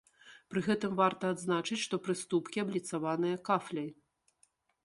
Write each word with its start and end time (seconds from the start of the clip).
Пры 0.53 0.63
гэтым 0.67 0.95
варта 1.01 1.29
адзначыць, 1.33 1.79
што 1.85 2.01
прыступкі 2.07 2.63
абліцаваныя 2.65 3.35
кафляй. 3.51 3.89